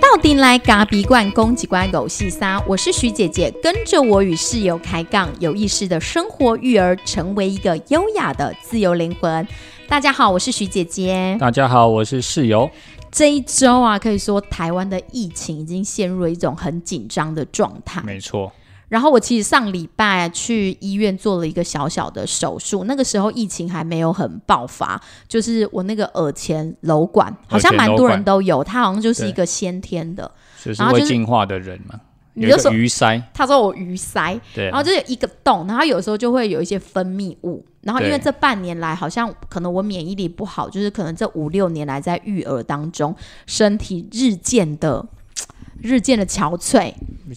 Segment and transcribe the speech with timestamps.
[0.00, 9.46] 到底来咖比罐攻击关狗细沙，我是徐姐姐，跟着我与室友开杠，有意识的生活育儿，成为一个优雅的自由灵魂。
[9.88, 11.36] 大家好，我是徐姐姐。
[11.40, 12.70] 大家好，我是室友。
[13.10, 18.02] 这一周啊，可以说台湾的疫情已经陷入了一种很紧张的状态。
[18.02, 18.52] 没错。
[18.92, 30.30] 然后我其实上礼拜去医院做了一个小小的手术，那个时候疫情还没有很爆发，就是我那个耳前瘘管，好像蛮多人都有，它好像就是一个先天的，
[30.62, 31.98] 就是会进化的人嘛。
[32.34, 43.16] 你就说鱼鳃，他说我鱼鳃，对，然后就有一个洞，然后有时候就会有一些分泌物，然后因为这半年来好像可能我免疫力不好，就是可能这五六年来在育儿当中，
[43.46, 45.06] 身体日渐的。
[45.82, 46.92] 日渐的憔悴，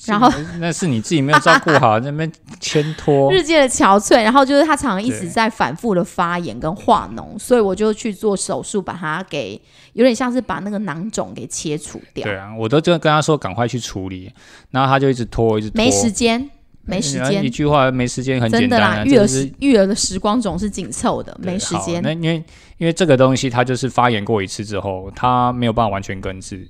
[0.06, 3.30] 然后那是你自己没有照顾好，那边牵拖。
[3.34, 9.60] 日渐的憔悴，然后就是他常常一直在反复的发炎跟化脓，所以我就去做手术，把它给
[9.94, 12.24] 有点像是把那个囊肿给切除掉。
[12.24, 14.32] 对啊，我都就跟他说赶快去处理，
[14.70, 16.50] 然后他就一直拖，一直拖，没时间，
[16.84, 17.44] 没时间。
[17.44, 19.04] 一句话，没时间，很简单啦。
[19.04, 22.00] 育儿时育儿的时光总是紧凑的，没时间。
[22.04, 22.44] 那因为
[22.78, 26.68] 因为这个东西，它就是发炎过一次之后，它没有办法完全根治。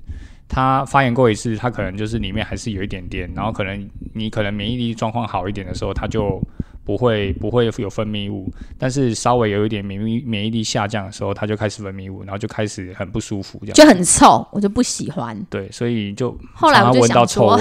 [0.47, 6.41] 他发炎过一次，他可能就是里面还是有一点点，然后可能你可能免疫力状况好一点的时候，他就。
[6.85, 8.47] 不会不会有分泌物，
[8.77, 15.35] 但是稍微有一点免疫免疫力下降的时候，它就开始分泌物，然后就开始很不舒服，这样就很臭，我就不喜欢。
[15.49, 17.59] 对，所以就后来我就想说，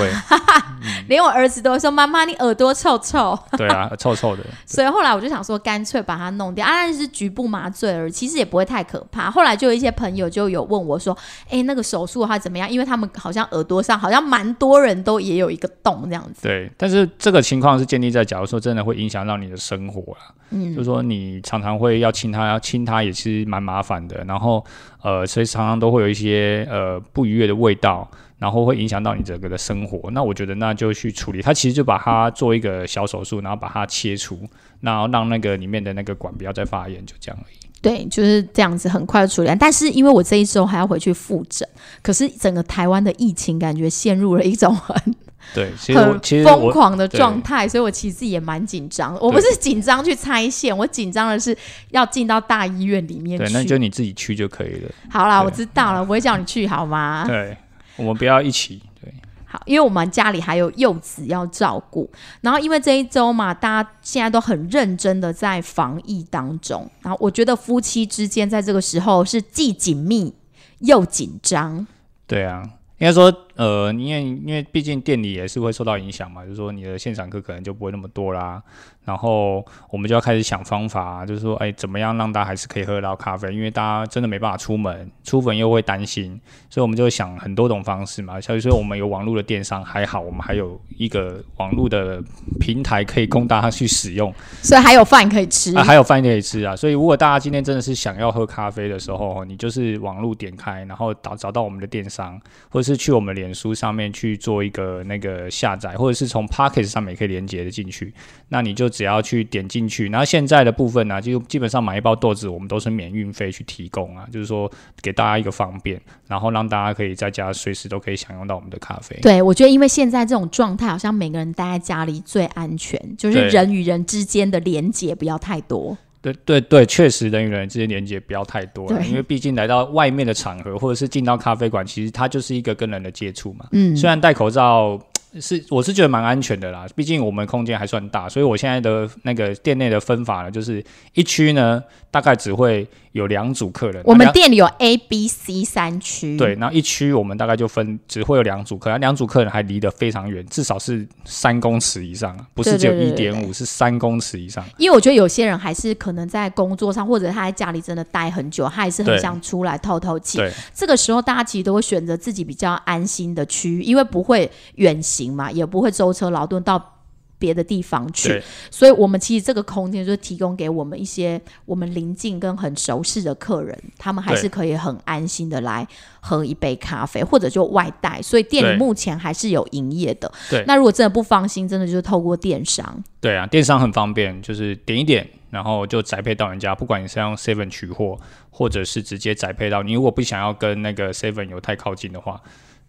[1.08, 4.45] 连我儿子都说：“妈妈，你耳朵臭臭。”对啊，臭臭的。
[4.67, 6.67] 所以后来我就想说，干脆把它弄掉。
[6.67, 9.30] 啊，但是局部麻醉而已，其实也不会太可怕。
[9.30, 11.17] 后来就有一些朋友就有问我说
[11.48, 16.42] ：“哎，那个手术它怎么样？”因为他们好像耳朵上好像蛮多人都也有一个洞这样子。
[16.42, 19.13] 对，但是这个情况是建立在假如说真的会影响。
[19.14, 24.24] 想到你的生活啊，嗯，就是说你常常会要亲他，要亲他也是蛮麻烦的。
[24.24, 24.64] 然后，
[25.02, 30.11] 呃，所以常常都会有一些呃不愉悦的味道，然后会影响到你整个的生活。
[30.11, 34.40] 那我觉得那就去处理，他其实就把它做一个小手术，然后把它切除，
[34.80, 37.56] 然后让那个里面的那个管不要再发炎，就这样而已。
[37.80, 39.56] 对，就是这样子，很快的处理。
[39.60, 41.68] 但是因为我这一周还要回去复诊，
[42.02, 45.14] 可是整个台湾的疫情感觉陷入了一种很。
[45.52, 49.16] 对，其实其实疯狂的状态，所以我其实也蛮紧张。
[49.20, 51.56] 我不是紧张去拆线，我紧张的是
[51.90, 53.38] 要进到大医院里面。
[53.38, 54.90] 对，那就你自己去就可以了。
[55.08, 57.24] 好啦，我知道了，我会叫你去好吗？
[57.28, 57.56] 对，
[57.94, 58.83] 我们不要一起。
[59.00, 62.10] 对，好，因为我们家里还有幼子要照顾，
[62.40, 70.34] 然后因为这一周嘛，大家现在都很认真的在防疫当中，然后我觉得夫妻之间在这个时候是既紧密
[70.80, 71.86] 又紧张。
[72.27, 72.62] 对啊。
[72.98, 78.62] 应该说，呃，因为因为毕竟店里也是会受到影响嘛，就是说你的现场课可能就不会那么多啦。
[79.04, 83.52] 然后我们就要开始想方法，就是说，哎，怎么样让大家还是可以喝到咖啡？
[83.52, 88.40] 因为大家真的没办法出门，出门又会担心，所以我们就想很多种方式嘛。
[88.40, 92.18] 所以说，我们有网络的电商，还好我们还有一个网络的
[92.58, 94.32] 平台可以供大家去使用，
[94.62, 96.74] 所以还有饭可以吃啊，还有饭可以吃啊。
[96.74, 102.40] 所以如果大家今天真的是想要喝咖啡的时候，你就是网络点开，然后找找到我们的电商，
[102.70, 108.14] 或者是去我们脸书上面去做一个那个下载，或者是从 Pocket 上面也可以连接的进去，
[108.48, 108.90] 那你就。
[108.94, 114.70] 只要去点进去，然后现在的部分呢，就基本上买一包豆子，我们都是免运费去提供啊，就是说
[115.02, 119.18] 给大家一个方便，然后让大家可以在家随时都可以享用到我们的咖啡。
[119.20, 125.98] 对，我觉得因为现在这种状态，好像每个人待在家里最安全，就是人与人之间的连接不要太多。
[126.33, 133.67] 对对对，确实人与人之间连接不要太多，因为毕竟来到外面的场合，或者是进到咖啡馆，其实它就是一个跟人的接触嘛。
[133.73, 134.99] 嗯，虽然戴口罩。
[135.40, 142.87] 是，我是觉得蛮安全的啦，毕竟我们空间还算大，所以我现在的那个店内的分法呢，就是一区呢大概只会。
[143.14, 146.37] 有两组客人，我们店里有 A、B、C 三区。
[146.37, 154.64] 对，然后一区我们大概就分，只会有两组客人，两组客人还离得非常远，至少是三公尺以上不是只有一点五，是三公尺以上。
[154.78, 160.38] 因为我觉得有些人还是可能在工作上，或者他在家里真的待很久，他还是很想出来透透气。
[160.38, 166.90] 对，这个时候大家其实都会选择自己比较安心的区域，因为不会远行嘛，也不会舟车劳顿到。
[167.36, 168.40] 别的地方去，
[168.70, 175.86] 所以我们其实这个空间就提供给我们一些我们邻近跟很熟悉的客人，他们还是可以很安心的来
[176.20, 178.22] 喝一杯咖啡，或者就外带。
[178.22, 180.32] 所以店里目前还是有营业的。
[180.48, 183.02] 对，那如果真的不放心，真的就是透过电商。
[183.20, 186.74] 对啊，电商很方便，就是点一点，然后就宅配到人家。
[186.74, 188.18] 不管你是用 Seven 取货，
[188.48, 192.40] 或者是直接宅配到，你如果不想要跟那个 Seven 有太靠近的话。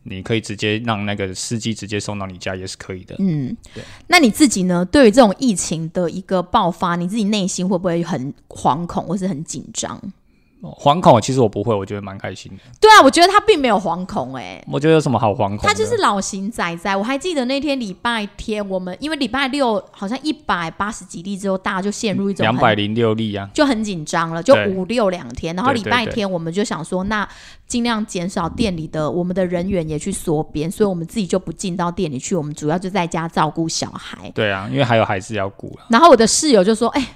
[0.07, 3.15] 你可以直接让那个司机直接送到你家也是可以的。
[3.19, 3.83] 嗯，对。
[4.07, 4.85] 那你自己呢？
[4.85, 9.99] 对于这种疫情的一个爆发，你自己内心会不会很惶恐或是很紧张？
[10.71, 12.57] 惶恐，其实我不会，我觉得蛮开心的。
[12.79, 15.59] 对啊，我觉得他并没有惶恐哎、我觉得有什么好惶恐？
[15.59, 16.95] 他就是老型仔仔。
[16.95, 27.27] 我还记得那天礼拜天，我们因为礼拜六好像一百八十几例之后，大家就陷入一种两百零六例啊，就很紧张了，就五六两天，然后礼拜天我们就想说，那
[27.67, 34.31] 尽量减少店里的我们的人员也去缩编，所以我们自己就不进到店里去，我们主要就在家照顾小孩。
[34.35, 35.85] 对啊，因为还有孩子要顾啊。
[35.89, 37.07] 然后我的室友就说：“哎、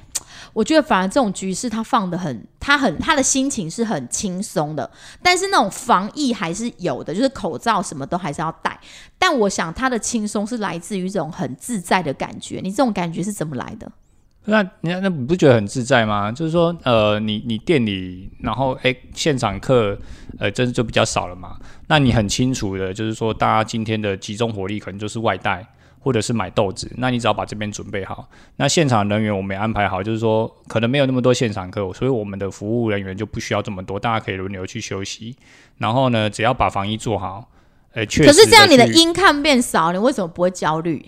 [0.54, 4.90] 我觉得反而这种局势他放的很，他很他的心情是很轻松的，
[5.22, 8.80] 但是那种防疫还是有的，就是口罩什么都还是要戴。
[9.18, 12.60] 但我想他的轻松是来自于一种很自在的感觉。
[12.64, 13.92] 你这种感觉是怎么来的？
[14.46, 16.32] 那你那你不觉得很自在吗？
[16.32, 19.96] 就是说，呃，你你店里，然后哎，现场课，
[20.40, 21.58] 呃，真的就比较少了嘛。
[21.88, 25.68] 那你很清楚的，就是说，大家今天的集中火力可能就是外带，
[26.00, 26.92] 或者是买豆子。
[26.98, 35.36] 那你只要把这边准备好，那现场人员我们也安排好，就是说，可能没有那么多现场客，所以我们的服务人员就不需要这么多，大家可以轮流去休息。
[35.78, 37.50] 然后呢，只要把防疫做好，
[37.94, 38.28] 呃，确实。
[38.28, 41.06] 可是这样你的音看变少，你为什么不会焦虑？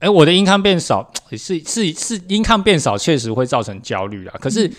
[0.00, 4.36] 哎，我的音看变少，是是是，音看变少确实会造成焦虑啊。
[4.38, 4.70] 可是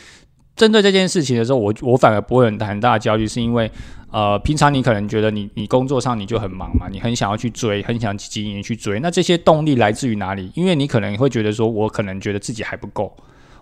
[0.56, 3.70] 针对这件事情的时候，我我反而不会很很大的焦虑，是因为
[4.12, 9.00] 呃，平常你可能觉得你你工作上你就很忙嘛，你很想要去追，很想经营去追。
[9.02, 10.52] 那这些动力来自于哪里？
[10.56, 13.16] 因为你可能会觉得说，我可能觉得自己还不够，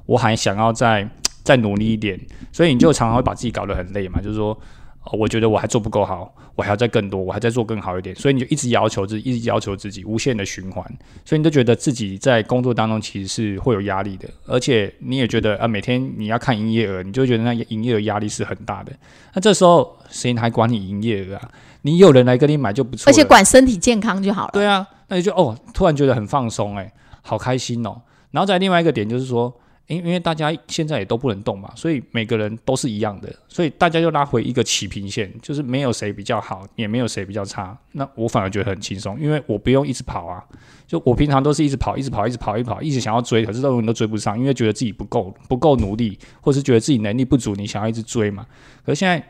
[0.05, 1.09] 我还想要再
[1.43, 2.19] 再努力一点，
[2.51, 4.57] 所以你就常常会把自己搞得很累嘛，就是说。
[5.05, 10.85] 哦，我觉得我还做不够好，我还要再更多，我还在做更好一点，所以你就一直要求自己，一直要求自己，无限的循环，
[11.25, 18.93] 所以你就觉得自己在工作当中其实是会有压力的，而且你也觉得啊，每天你要看营业额，你就觉得那营业额压力是很大的。
[19.33, 21.51] 那这时候谁还管你营业额啊？
[21.81, 24.51] 你有人来跟你买就不错，而且管身体健康就好了。
[24.53, 26.89] 对啊，那你就哦，突然觉得很放松，哎，
[27.21, 28.01] 好开心哦。
[28.31, 29.53] 然后再另外一个点就是说。
[29.87, 37.77] 因因为大家现在也都不能动嘛，所以每个人都是一样的，所以大家就拉回一个起平线，就是没有谁比较好，也没有谁比较差。
[37.91, 40.43] 那我反而觉得很轻松，因为我不用一直跑啊，
[40.87, 48.45] 就我平常都是一直跑，一直跑，一直跑，一直跑，一直想要追，可是永远都追不上，因为觉得自己不够不够努力，或是觉得自己能力不足，你想要一直追嘛。
[48.85, 49.21] 可是现在，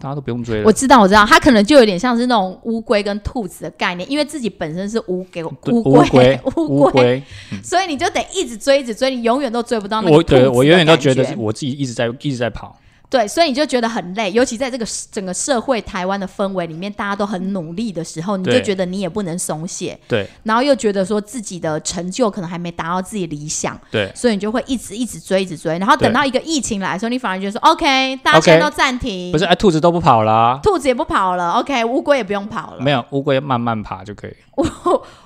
[0.00, 0.72] 大家都不用追了我。
[0.72, 7.22] 知道，我知道，它可能就有点像是那种乌龟跟兔子的概念，因为自己本身是乌龟，乌乌龟龟，，乌 乌龟，
[7.62, 12.76] 所以你就得一直追，一直追，你永远都追不到那个我对我永远都觉得是我自己一直在一直在跑。
[13.14, 18.60] 对，所以你就觉得很累，尤其在这个整个社会台湾的氛围里面，大家都很努力的时候，你就对。
[18.60, 20.26] 觉得你也不能松懈，对。
[20.42, 34.34] 然后又觉得说自己的成就可能还没达到自己理想，对，所以你就会一直一直追，一直追，然后等到一个疫情来的时候，你反而觉得说 OK，大家 OK 现在都暂停，不是哎，兔子都不跑了，兔子也不跑了，OK，乌龟也不用跑了，没有乌龟慢慢爬就可以。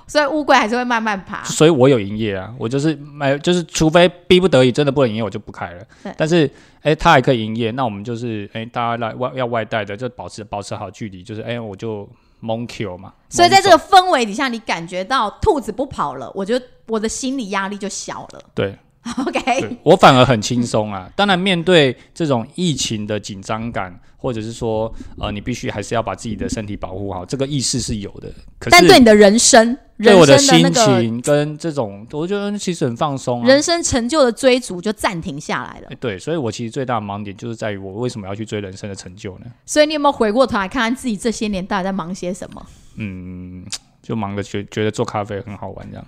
[0.07, 1.43] 所以乌龟还是会慢慢爬。
[1.43, 6.13] 所以我有营业啊，我就是买，就是除非逼不得已真的不能营业，我就不开了对。
[6.17, 6.49] 但是，
[6.81, 12.09] 哎、它还可以营业，那我们就是，哎、大家来外要外带的，就保持保持好距离，就是，哎、我就
[12.39, 13.13] 蒙 Q 嘛。
[13.29, 18.41] 所以在这个个氛围底下，你感觉到兔子不跑了，我觉得我的心理压力就小了。
[18.55, 18.75] 对，
[19.25, 21.09] OK，我反而很轻松啊。
[21.15, 28.29] 当然，面对这种疫情的紧张感，或者是说，呃，你必须还是要把自己的身体保护好，这个意识是有的。
[28.59, 33.47] 可是但对你的人生，对我的心情跟这种，我觉得其实很放松啊。
[33.47, 35.95] 人生成就的追逐就暂停下来了哎。
[35.95, 39.45] 对，所以我其实最大的盲点就是在于我为什么要去追人生的成就呢？
[39.65, 42.65] 所以你有没有回过头来看看自己这些年到底在忙些什么？
[42.97, 43.65] 嗯，
[44.09, 46.05] 就忙着觉觉得做咖啡很好玩这样。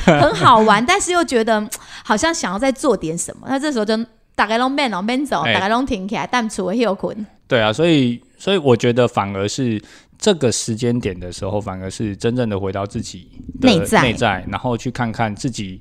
[0.00, 1.70] 很好玩，但是又觉得嗯
[2.02, 3.46] 好像想要再做点什么。
[3.46, 3.94] 那这时候就
[4.34, 7.26] 大概拢慢哦，慢走，哎大概拢停起来，但除了休困。
[7.46, 9.78] 对啊，所以所以我觉得反而是
[10.16, 13.30] 这个时间点的时候，反而是真正的回到自己
[13.60, 15.78] 的内在内在，然后去看看自己，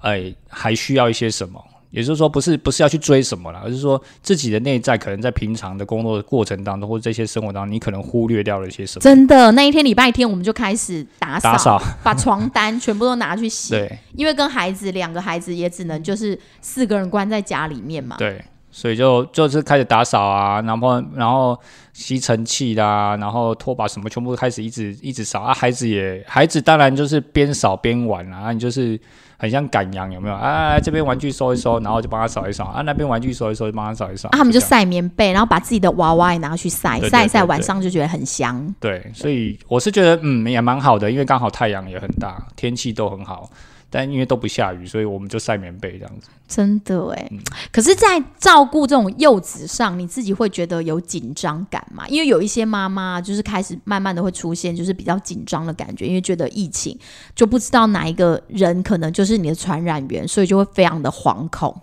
[0.00, 1.64] 哎，还需要一些什么。
[1.90, 9.02] 也就是说，不是不是要去追什么了，而是说自己的内在可能在平常的工作的过程当中，或者这些生活当中，你可能忽略掉了一些什么。
[9.02, 13.70] 真的，那一天礼拜天我们就开始打扫，打扫， 把床单全部都拿去洗。
[13.70, 18.16] 对因为跟孩子两个孩子也只能就是四个人关在家里面嘛。
[18.18, 21.58] 对，所以就就是开始打扫啊，然后然后
[21.92, 25.52] 吸尘器啦，然后拖把什么全部开始一直一直扫啊。
[25.52, 28.98] 孩子也孩子当然就是边扫边玩啦、啊，你就是
[29.40, 30.78] 很像赶羊有没有啊？
[30.78, 34.28] 这边玩具收一收，然后就帮他扫一扫啊，那边玩具收一收，就帮他扫一扫。
[34.28, 38.74] 啊，他们就晒棉被，然后把自己的娃娃也拿去晒，晒一晒，晚上就觉得很香。
[38.78, 43.48] 对，所以我是觉得嗯也蛮好的，因为刚好太阳也很大，天气都很好。
[43.90, 46.28] 但因为都不下雨，所以我们就晒棉被这样子。
[46.46, 47.38] 真的哎，嗯
[47.70, 52.06] 可是，在照顾这种幼子上，你自己会觉得有紧张感吗？
[52.08, 56.98] 因为有一些妈妈就是开始慢慢的会出现，就是比较紧张的感觉，因为觉得疫情
[57.34, 61.76] 就不知道哪一个人可能就是你的传染源，所以就会非常的惶恐。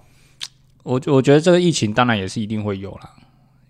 [0.84, 3.10] 我我觉得这个疫情当然也是一定会有啦，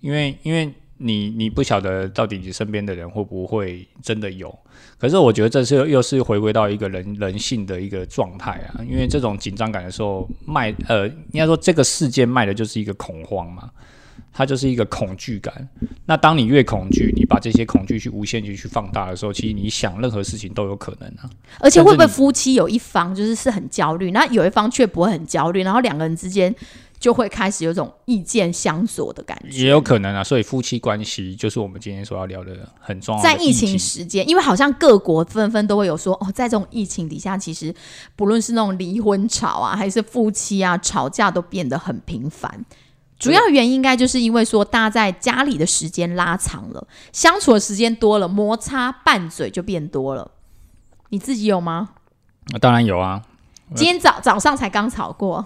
[0.01, 4.57] 因为因为你你不晓得到底你身边的人会不会真的有，
[4.97, 13.69] 可是我觉得这是又是回归到一个人人性的一个状态啊，因为这种紧张感的时候卖呃，应该说这个事件卖的就是一个恐慌嘛。
[14.33, 15.67] 它就是一个恐惧感。
[16.05, 21.27] 那当你越恐惧，你把这些恐惧去无限去去放大的时候，其实你想任何事情都有可能啊。
[21.59, 26.53] 而且会不会夫妻有一方就是是很焦虑，那有一方却不会很焦虑，然后两个人之间
[26.99, 29.65] 就会开始有种意见相左的感觉？
[29.65, 30.23] 也有可能啊。
[30.23, 33.21] 所以夫妻关系就是我们今天所要聊的很重要。
[33.21, 37.73] 在疫情时间，因为好像各国纷纷都会有说哦，在这种疫情底下，其实
[38.15, 42.65] 不论是那种离婚吵啊，还是夫妻啊吵架，都变得很频繁。
[43.19, 50.31] 主要原因应该就是因为说，大家在家里的时间拉长了，相处的时间多了，摩擦拌嘴就变多了。
[51.09, 51.89] 你自己有吗？
[52.61, 53.23] 当然有啊。
[53.75, 55.45] 今天早早上才刚吵过，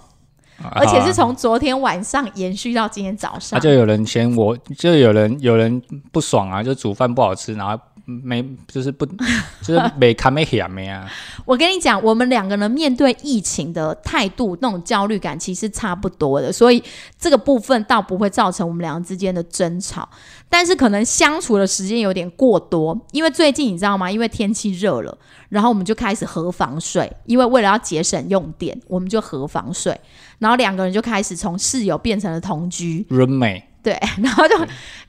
[0.71, 3.59] 而且是从昨天晚上延续到今天早上。
[3.59, 7.81] 就有人嫌我，就有人有人不爽啊，就煮饭不好吃，然后。
[8.23, 9.05] 没，就是不，
[9.63, 11.09] 就是没看没显没啊。
[11.45, 16.83] 我跟你讲，我们两个人面对疫情的态度，那种焦虑感其实差不多的，所以
[17.17, 20.07] 这个部分倒不会造成我们两个之间的争吵。
[20.49, 24.11] 但是可能相处的时间有点过多，因为最近你知道吗？
[24.11, 29.97] 因为天气热了，然后我们就开始合房睡，因为为了要节省用电，我们就合房睡，
[30.39, 33.05] 然后两个人就开始从室友变成了同居。
[33.09, 33.63] roommate。
[33.83, 34.55] 对， 然后就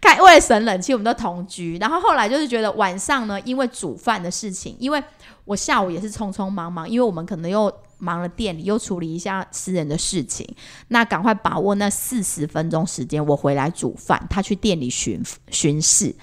[0.01, 1.77] 开为了省冷气，我们都同居。
[1.79, 5.03] 然后后来就是觉得晚上呢，因为煮饭的事情，因为
[5.45, 10.47] 我下午也是匆匆忙忙，因为我们可能又忙了店里，又处理一下私人的事情，
[10.89, 16.15] 那赶快把握那四十分钟时间，我回来煮饭，他去店里巡巡视。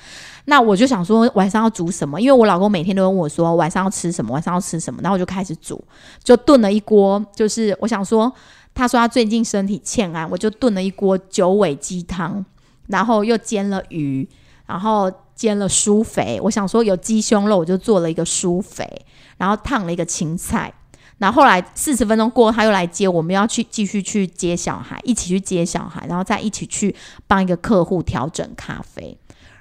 [0.46, 5.84] 那我就想说晚上要煮什么，因为我老公每天都问我说晚上要吃什么，晚上要吃什么，然后我就开始煮，
[6.24, 8.34] 就炖了一锅，就是我想说。
[8.79, 12.45] 他说他最近身体欠安，我就炖了一锅九尾鸡汤，
[12.88, 14.25] 然后又煎了鱼，
[14.65, 16.39] 然后煎了酥肥。
[16.41, 18.89] 我想说有鸡胸肉，我就做了一个酥肥，
[19.38, 20.74] 然后烫了一个青菜。
[21.17, 26.95] 然后后来四十分钟过，他又来接，我们要去继续去接小孩，一起去接小孩，然后再一起去
[27.27, 29.17] 帮一个客户调整咖啡。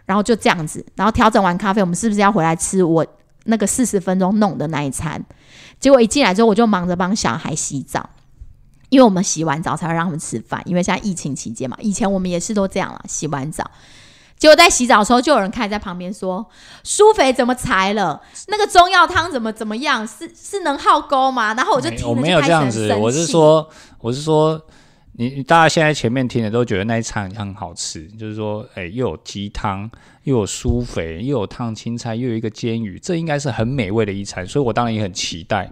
[0.07, 3.05] 然后就这样子，然后调整完咖啡，我们是不是要回来吃我
[3.47, 5.21] 那个四十分钟弄的那一餐？
[5.81, 8.09] 结果一进来之后，我就忙着帮小孩洗澡。
[8.89, 11.77] 因为我们洗完澡才会让他们吃饭，因为现在疫情期间嘛。
[11.81, 13.69] 以前我们也是都这样了，洗完澡，
[14.39, 16.47] 结果在洗澡的时候，就有人开始在旁边说
[16.85, 18.21] ：“苏肥怎么裁了？
[18.47, 20.07] 那个中药汤怎么怎么样？
[20.07, 23.69] 是是能耗沟吗？”然后我就听，我没有这样子，我是说，
[24.01, 24.61] 我是说。
[25.21, 29.91] 你大家现在前面听的都觉得那一餐很好吃，就是说，哎，又有鸡汤，
[30.23, 35.69] 又有酥肥，又有烫青菜，又有一个煎鱼，这应该是很美味的一餐，所以我当然也很期待。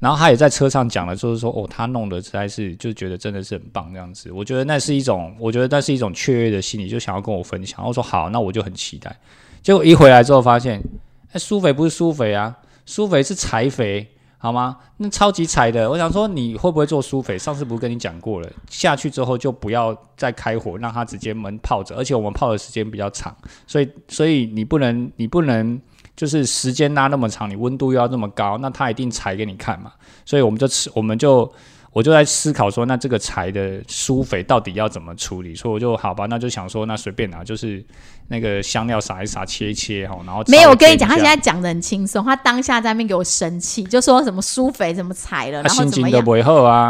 [0.00, 4.32] 然后他也在车上讲了，就是说，哦，他弄的实在是就觉得真的是很棒这样子。
[4.32, 7.86] 我觉得那是一种，我觉得那是一种雀跃的心理，就想要跟我分享。
[7.86, 9.16] 我说好，那我就很期待。
[9.62, 10.82] 结果一回来之后发现，
[11.30, 14.08] 哎，酥肥不是酥肥啊，酥肥是柴肥。
[14.42, 14.78] 好吗？
[14.96, 17.38] 那超级踩的，我想说你会不会做苏肥？
[17.38, 25.78] 上次不是跟你讲过了，下去之后就不要再开火，让它直接闷泡着，而且我们泡的时间比较长，所以所以你不能你不能
[26.16, 29.92] 就是时间拉那么长，你温度又要那么高，那它一定踩给你看嘛。
[30.24, 31.52] 所以我们就吃，我们就。
[31.92, 35.56] 我就在思考说，那这个柴的苏肥到底要怎么处理？
[35.56, 37.84] 所以我就好吧，那就想说，那随便拿，就是
[38.32, 40.70] 那个香料撒一撒，切一切哈，然后没有。
[40.70, 46.24] 我跟你讲，他现在讲的很轻松，他当下在那边给我生气，就说什么苏肥怎么踩了，然后怎么样？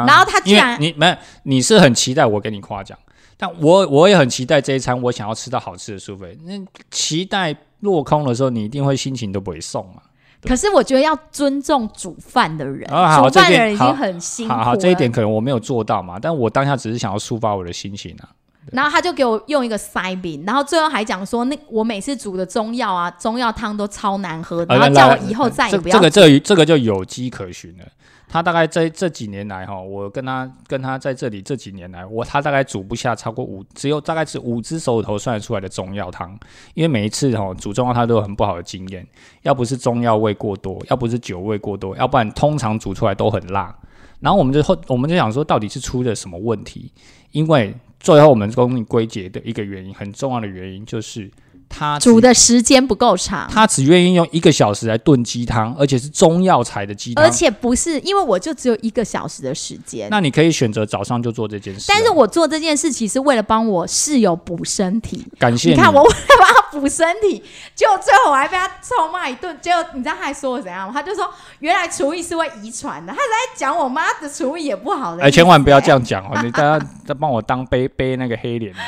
[0.07, 2.99] 然后他居然你没你是很期待我给你夸奖，
[3.39, 6.37] 但我我也很期待这一餐，我想要吃到好吃的苏肥。
[6.45, 6.53] 那
[6.91, 10.03] 期待落空的时候，你一定会心情都不会送嘛。
[10.43, 12.95] 可是我觉得要尊重煮饭的人，煮
[13.31, 14.53] 饭的人已经很辛苦。
[14.53, 18.29] 好，好，这一点可能我没有做到嘛，但我当下只是想要抒发我的心情啊。
[18.73, 25.97] 然后他就给我用一个塞饼，然后最后还讲说，那我每次煮的中药啊，中药汤都超难喝，然后叫我以后再也不要。
[25.97, 27.85] 这个这这个就有迹可循了。
[28.33, 36.39] 他大概在这几年来哈，我跟他跟他在这里这几年来，我他大概煮不下超过五，只有大概是五只手指头算得出来的中药汤。
[36.75, 39.05] 因为每一次哈煮中药汤都有很不好的经验，
[39.43, 43.75] 要不是中药味过多，要不是酒味过多，要不然通常煮出来都很辣。
[44.21, 46.93] 然后我们就后我们就想说，到底是出了什么问题？
[47.33, 51.31] 因为最后我们公你归结的一个原因，很重要的原因就是。
[51.73, 60.09] 他煮的时间不够长，他只愿意用一个小时来炖鸡汤，而且是中药材的鸡汤，而且不是因为我就只有一个小时的时间。
[60.11, 65.25] 那你可以选择早上就做这件事，但是我做这件事情是为了帮我室友补身体。
[65.39, 67.43] 感谢，你看我为了帮他补身体，
[67.75, 69.57] 结果最后我还被他臭骂一顿。
[69.63, 70.93] 结果你知道他还说我怎样吗？
[70.93, 75.23] 他就说原来厨艺是会遗传的，他在讲我妈的厨艺也不好的。
[75.23, 76.43] 哎，千万不要这样讲哦！
[76.43, 78.75] 你大家在帮我当背背那个黑脸。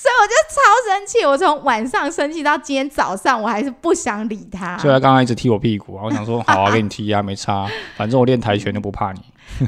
[0.00, 4.78] 所以我就超生气，我从晚上生气到今天早上，我还是不想理他。
[4.78, 6.04] 所以他刚刚一直踢我屁股啊！
[6.04, 9.20] 我想说好啊，给你踢啊，没差， 反正我练跆拳就不怕你。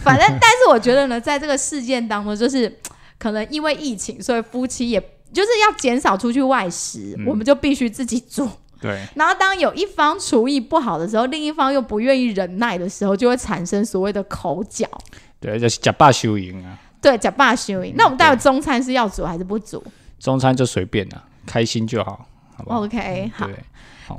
[0.04, 2.72] 反正，但是我觉得呢，在这个事件当中，就是
[3.18, 5.00] 可能因为疫情，所以夫妻也
[5.32, 8.49] 就是要减少出去外食，我们就必须自己煮。
[8.80, 9.04] 对。
[9.16, 14.87] 然后当有一方厨艺不好的时候，另一方又不愿意忍耐的时候，就会产生所谓的口角。
[15.40, 16.78] 对，就是假霸修赢啊。
[17.02, 17.94] 对，假霸修赢。
[17.96, 19.82] 那我们待会中餐是要煮还是不煮？
[20.20, 23.50] 中餐就随便了，开心就好，好不好？OK，好。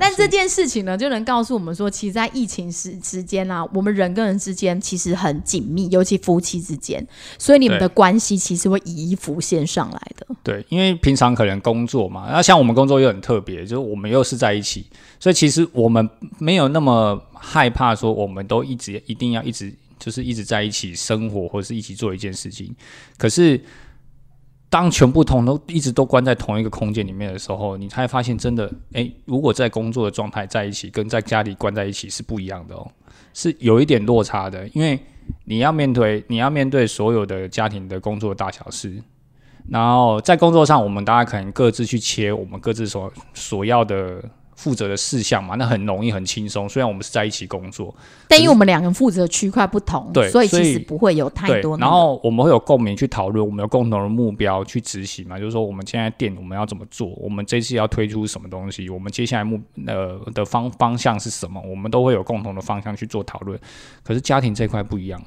[0.00, 7.06] 但这件事情呢，就能告诉我们说，其实，在疫情时之间啊，我们人跟人之间其实很紧密，尤其夫妻之间，
[7.38, 10.26] 所以你们的关系其实会一一浮现上来的。
[10.42, 14.86] 对，因为平常可能工作嘛，那像我们工作又很特别，就是我们又是在一起，
[15.20, 22.74] 所以其实我们没有那么害怕说，我们都一直一定要一直就是一直在一起生活，或者是一起做一件事情，
[23.18, 23.62] 可是。
[24.72, 32.90] 当全部同都一直都关在同一个空间里面的时候，你才发现真的，哎，如果在工作的状态在一起，跟在家里关在一起是不一样的哦，
[33.34, 34.98] 是有一点落差的，因为
[35.44, 39.02] 你要面对你要面对所有的家庭的工作大小事，
[39.68, 44.24] 然后在工作上，我们大家可能各自去切我们各自所所要的。
[44.62, 46.68] 负责的事项嘛，那很容易很轻松。
[46.68, 47.92] 虽然我们是在一起工作，
[48.28, 51.76] 但因为我们两个人负责的区块不同，对，所以其实不会有太多。
[51.78, 55.36] 然后我们会有共鸣去讨论，我们有共同的目标去执行嘛。
[55.36, 57.08] 就是说，我们现在店我们要怎么做？
[57.16, 58.88] 我们这次要推出什么东西？
[58.88, 61.60] 我们接下来目呃的方方向是什么？
[61.68, 63.58] 我们都会有共同的方向去做讨论。
[64.04, 65.20] 可是家庭这块不一样。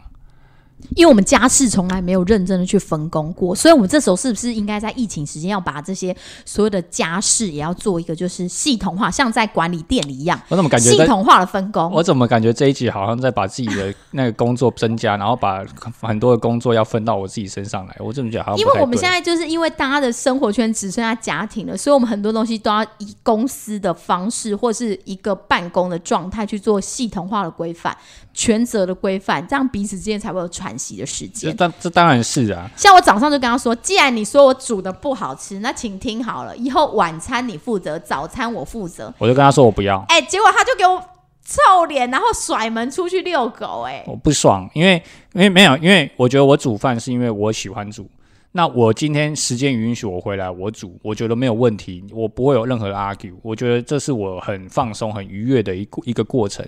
[0.96, 6.16] 因为我们家事从来没有认真的去分工过，所以我们这时候是不是应该在疫情时间要把这些
[6.46, 10.40] 所有的家事也要做一个就是系统化，像在管理店里一样？
[10.48, 11.92] 我怎么感觉系统化的分工？
[11.92, 15.66] 我怎么感觉这一集好像在把自己的那个工作增加，然后把
[16.02, 17.96] 很多的工作要分到我自己身上来？
[18.00, 18.60] 我怎么觉得好像？
[18.60, 27.96] 因为我们现在就是因为大家的生活圈只剩下家庭了，所以我们很多东西都要以公司的方式或是一个办公的状态去做系统化的规范。
[28.38, 31.56] 权责的规范，这样彼此之间才会有喘息的时间。
[31.56, 32.68] 这这当然是啊。
[32.76, 39.14] 像我早上就跟他说，既然你说我煮的不好吃，那请听好了，以后晚餐你负责，早餐我负责。
[39.20, 40.04] 我就跟他说我不要。
[40.08, 41.00] 哎，结果他就给我
[41.46, 43.84] 臭脸，然后甩门出去遛狗。
[43.86, 44.94] 哎，我不爽，因为
[45.34, 48.10] 因为没有，因为我觉得我煮饭是因为我喜欢煮。
[48.54, 53.36] 那我今天时间允许我回来，我煮，我觉得没有问题，我不会有任何的 argue。
[53.44, 56.66] 我觉得这是我很放松、很愉悦的一一个过程。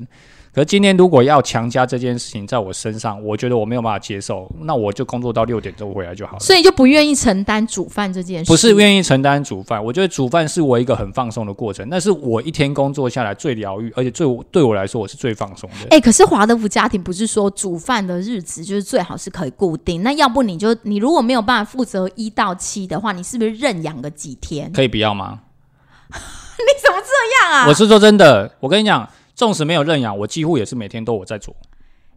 [0.54, 6.40] 可是今天如果要强加这件事情在我身上，我觉得我没有办法接受，那我就工作到六点钟回来就好了。
[6.40, 8.52] 所以就不愿意承担煮饭这件事？
[8.52, 15.88] 不是愿意承担煮饭，我觉得煮饭是我一个很放松的过程，那是我一天工作下来最疗愈，而且最对我来说我是最放松的。
[15.92, 20.02] 哎，可是华德福家庭不是说煮饭的日子就是最好是可以固定？
[20.02, 24.72] 那要不你就你如果没有办法负责一到七的话，你是不是认养个几天？
[24.74, 25.42] 可以不要吗？
[26.10, 27.68] 你怎么这样啊？
[27.68, 29.08] 我是说真的，我跟你讲。
[29.38, 31.56] 纵使没有认养，我几乎也是每天都我在做。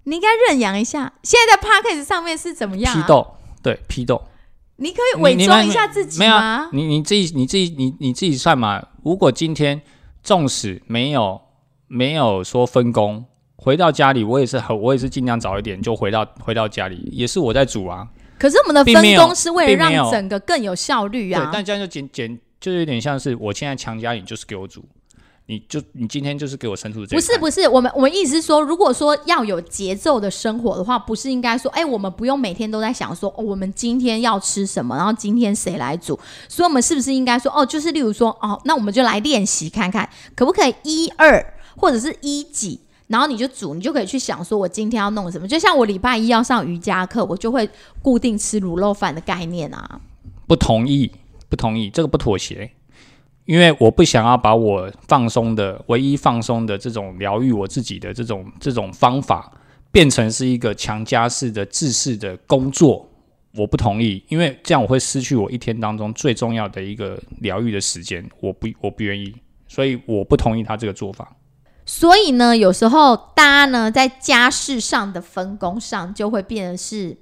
[0.05, 1.13] 你应该认养一下。
[1.23, 2.95] 现在在 p a c k a g e 上面是怎么样？
[2.95, 4.23] 批斗，对批斗。
[4.77, 6.71] 你可以伪装一下自己吗？
[6.73, 8.83] 你你自己你自己你你自己算嘛。
[9.05, 9.83] 如果今天
[10.23, 11.39] 纵使没有
[11.89, 18.09] 没有说分工，回到家里我也是很我也是尽量早一点就回到回到家里，也是我在煮啊。
[18.39, 21.45] 可是我们的分工是为了让整个更有效率啊。
[21.45, 24.83] 对，但这样就简简就有点像是我现在强加你就是给我煮。
[25.51, 36.17] 你就你今天就是给我生出这不是不是我们我们意思是说，如果说要有节奏的生活的话，不是应该说，哎，我们不用每天都在想说，哦，我们今天要吃什么，然后今天谁来煮？
[36.49, 41.45] 所以，我们是不是应该说，哦，就是例如说，哦，那我们就来练习看看，可不可以一二
[41.77, 45.49] 或者是一几，然后你就煮，你就可以去想说，我今天要弄什么？
[45.49, 47.69] 就像我礼拜一要上瑜伽课，我就会
[48.01, 50.01] 固定吃卤肉饭的概念啊。
[50.47, 51.11] 不同意，
[51.49, 52.71] 不同意，这个不妥协。
[53.51, 59.53] 因为我不想要把我放松的唯一放松的这种疗愈我自己的这种这种方法
[59.91, 63.11] 变成是一个强加式的自式的工作，
[63.57, 69.35] 我不同意，因为这样我会失去我一天当中最重要的一个疗愈的时间，我不我不愿意，
[69.67, 71.37] 所以我不同意他这个做法。
[71.85, 77.19] 所以呢，有时候大家呢在家事上的分工上就会变得是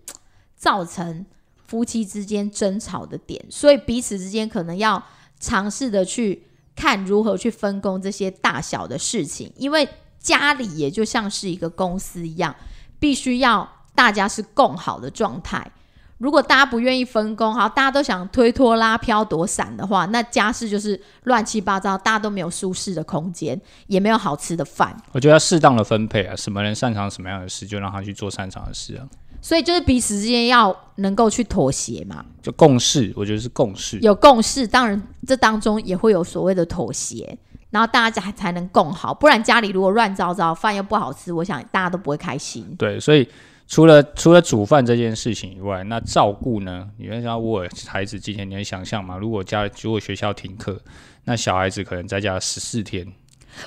[0.55, 1.25] 造成
[1.67, 5.03] 夫妻之间争吵的点，所以彼此之间可能要。
[5.41, 12.55] 尝试的去看如何去分工这些大小的事情，因为家里也就像是一个公司一样，
[12.99, 15.71] 必须要大家是共好的状态。
[16.19, 24.97] 如果大家不愿意分工，好，大家都想推拖拉飘躲闪的话，那家事就是乱七八糟，大家都没有舒适的空间，也没有好吃的饭。
[25.13, 29.07] 我觉得要适当的分配啊，什么人擅长什么样的事，就让他去做擅长的事啊。
[29.41, 33.99] 所以就是彼此之间要能够去妥协嘛，就共识，我觉得是共识。
[34.01, 37.39] 有共识，当然这当中也会有所谓的妥协，
[37.71, 42.67] 然后大家才才能共好，不然家里如果乱糟糟，饭又不好吃，我想大家都不会开心。
[42.79, 43.29] 对，所以。
[43.71, 46.89] 除了除了煮饭这件事情以外，那照顾呢？
[46.97, 49.19] 你像像我孩子今天，你能想象吗？
[49.19, 50.81] 如果家如果学校停课，
[51.25, 53.07] 那小孩子可能在家十四天。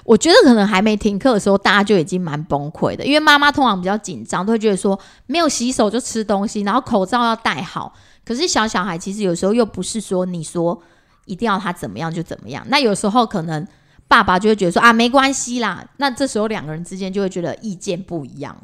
[0.03, 7.93] 我觉得可能还没停课的时候，大家就已经蛮崩溃的，因为妈妈通常比较紧张，都会觉得说没有洗手就吃东西，然后口罩要戴好。
[8.23, 10.79] 可是小小孩其实有时候又不是说你说
[11.25, 13.67] 一定要他怎么样就怎么样，那有时候可能
[14.07, 18.55] 爸爸就会觉得说啊没关系啦，那这时候两个人之间就会觉得意见不一样。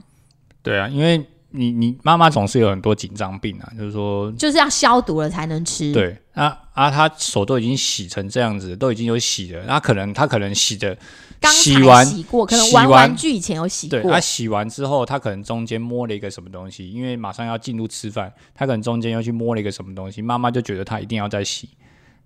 [0.62, 5.94] 对啊，因为你你妈妈总是有很多紧张病啊，就是说就是要消毒了才能吃。
[5.94, 10.98] 对啊啊，她手都已经洗成这样子，都已经有洗了，那可能她可能洗的
[11.46, 14.12] 洗完洗过，可能玩玩具以前有洗过。
[14.12, 21.70] 他洗完之后，她可能中间摸了一个什么东西，因为马上要进入吃饭，她可能中间又去摸了一个什么东西，妈妈就觉得她一定要再洗。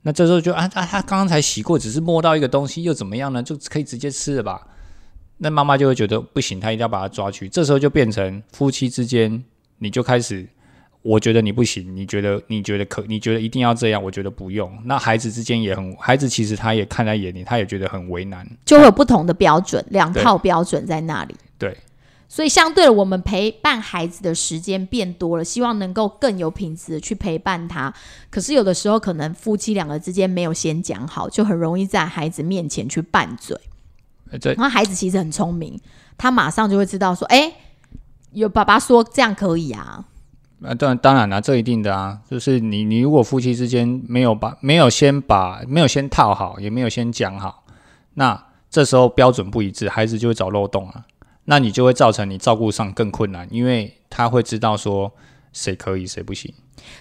[0.01, 3.43] 那这时候就啊啊，她刚刚才洗过，只是摸到一个东西又怎么样呢？
[3.43, 4.65] 就可以直接吃了吧？
[5.43, 7.49] 那妈妈就会觉得不行，她一定要把他抓去。
[7.49, 9.43] 这时候就变成夫妻之间，
[9.79, 10.47] 你就开始，
[11.01, 14.71] 我觉得你不行，你觉得你觉得可，你觉得一定要这样，我觉得不用。
[14.85, 21.35] 那孩子之间也很，孩子其实他也看在眼里，他也觉得很为难，就会有不同的标准，两套标准在那里。
[21.57, 21.75] 对，
[22.29, 27.91] 所以相对的，我们陪伴孩子的时间变多了，希望能够更有品质的去陪伴他。
[28.29, 33.57] 可是有的时候，可能夫妻两个之间没有先讲好，就很容易在孩子面前去拌嘴。
[34.39, 35.79] 然后孩子其实很聪明，
[36.17, 37.51] 他马上就会知道说：“哎，
[38.31, 40.05] 有爸爸说这样可以啊。”
[40.63, 47.63] 啊，当然当然了，这一定的啊，就是你你如果夫妻之间没有把没有先把没有先套好，也没有先讲好，
[48.13, 51.03] 那这时候标准不一致，孩子就会找漏洞啊，
[51.45, 55.11] 那你就会造成你照顾上更困难，因为他会知道说
[55.53, 56.53] 谁可以谁不行。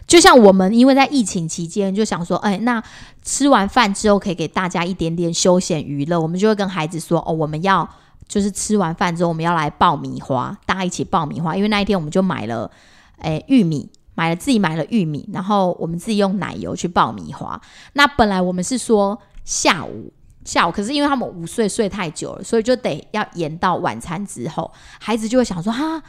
[0.06, 2.82] 就像我们因为在疫情期间就想说，哎，那
[3.22, 7.88] 吃完饭之后可以给大家一点点休闲娱乐，我们就会跟孩子说，哦，我们要
[8.28, 11.56] 就是吃完饭之后我们要来爆米花，大家一起爆米花。
[11.56, 12.70] 因为那一天我们就买了，
[13.18, 17.58] 哎，玉米，买了自己买了玉米，然后我们自己用奶油去爆米花。
[17.94, 20.12] 那本来我们是说下午
[20.44, 26.02] 下午，可是因为他们午睡睡太久了，所以就得要延到晚餐之后，孩子就会想说，哈。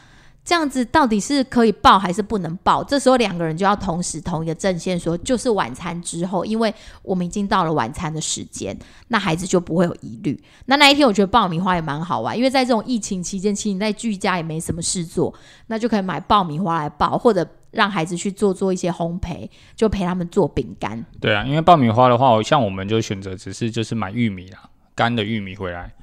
[0.43, 2.83] 这样子到底是可以报还是不能报？
[2.83, 6.73] 这时候两个人就要同时同一个阵线说，就是晚餐之后，因为
[7.03, 8.75] 我们已经到了晚餐的时间，
[9.09, 10.41] 那孩子就不会有疑虑。
[10.65, 15.31] 那那一天我觉得爆米花也蛮好玩，因为在这种疫情期间，其实你在居家也没什么事做，
[15.67, 21.05] 那就可以买爆米花来爆，或者让孩子去做做一些烘焙，就陪他们做饼干。
[21.19, 25.93] 对啊，因为爆米花的话，像我们就选择只是就是买玉米啦，干的玉米回来，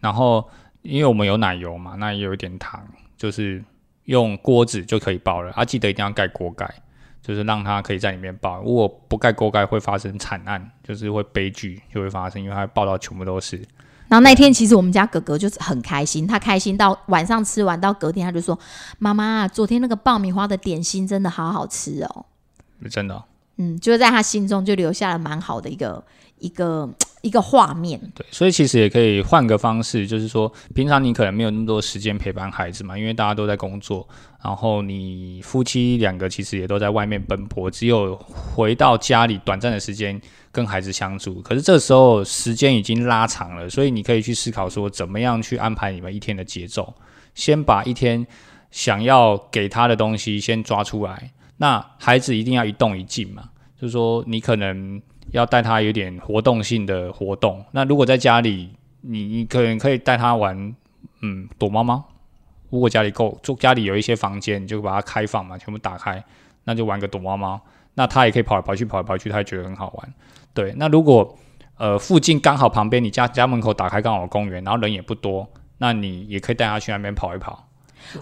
[0.00, 0.46] 然后
[0.82, 3.64] 因为我们有奶油嘛，那也有一点糖，就是。
[4.06, 6.68] 用锅子就可以爆了，啊，记得一定要盖锅盖，
[7.22, 8.60] 就是让它可以在里面爆。
[8.62, 13.56] 如果不盖锅盖，会发生惨案，就是会悲剧就会发生，因为它爆到全部都是。
[14.08, 18.58] 然后那天其实我们家哥哥就是很开心，他开心到晚上吃完到隔天他就说
[18.98, 22.26] ：“妈妈，昨天那个爆米花的点心真的好好吃哦。”
[22.90, 23.24] 真的。
[23.56, 26.04] 嗯，就是在他心中就留下了蛮好的一个
[26.38, 26.88] 一个。
[27.26, 34.08] 一个画面，对，所以其实也可以换个方式，就是说，平常你可能没有那么多时间陪伴孩子嘛，因为大家都在工作，
[34.44, 40.20] 然后你夫妻两个其实也都在外面奔波，只有回到家里短暂的时间
[40.52, 41.42] 跟孩子相处。
[41.42, 46.94] 可是这时候时间已经拉长了，所以你可以去思考说，怎么样去安排你们一天的节奏，
[47.34, 48.24] 先把一天
[48.70, 51.32] 想要给他的东西先抓出来。
[51.56, 55.02] 那孩子一定要一动一静嘛，就是说你可能。
[55.30, 57.64] 要带他有点活动性的活动。
[57.72, 60.74] 那如果在家里，你你可能可以带他玩，
[61.22, 62.04] 嗯，躲猫猫。
[62.70, 66.22] 如果家里够，就家里有一些房间，你就把它开放嘛，全部打开，
[66.64, 67.60] 那就玩个躲猫猫。
[67.94, 70.14] 那他也可以跑来跑去，跑来跑去，他也觉得很好玩。
[70.52, 71.36] 对，那如果
[71.76, 77.65] 呃附近刚好旁边你家家门口打开刚好公园，然后人也不多，那你也可以带他去那边跑一跑。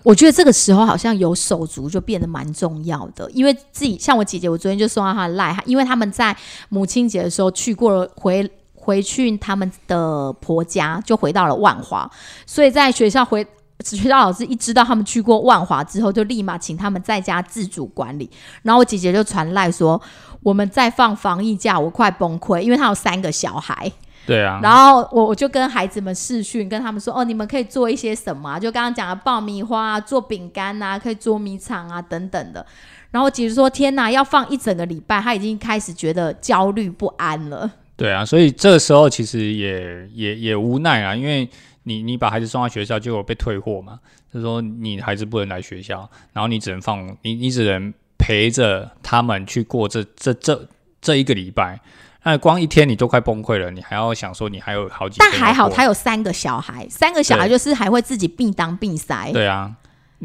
[0.02, 6.36] 我觉得这个时候好像有手足就变得蛮重要的，因为自己像我姐姐，我昨天就送到她的赖，因为他们在
[6.68, 12.10] 母亲节的时候去过了回回去他们的婆家，就回到了万华，
[12.46, 13.46] 所以在学校回
[13.84, 18.30] 学校老师一知道他们去过万华之后，就立马请他们在家自主管理。
[18.62, 20.00] 然后我姐姐就传赖说，
[20.42, 23.90] 我们在放防疫假，我快崩溃，因为她有三个小孩。
[24.26, 28.58] 对啊，然后我我就跟孩子们试训，跟他们说哦，你们可以做一些什么？
[28.58, 32.64] 就刚刚讲的爆米花啊，做饼干啊，可以捉迷藏啊等等的。
[33.10, 41.48] 然后姐姐说：“天哪，要放一整个礼拜，他已经开始觉得焦虑不安了。”对啊，所以这个时候其实也也也无奈啊，因为
[41.84, 44.00] 你你把孩子送到学校，结果被退货嘛，
[44.32, 50.68] 就说你孩子不能来学校，然后你只能放你你只能陪着他们去过这这这
[51.00, 51.78] 这一个礼拜，
[52.24, 59.76] 那光一天你都快崩溃了，你还要想说你还有好几，但还好他有三个小孩，三个小孩就是还会自己并当并塞，对啊。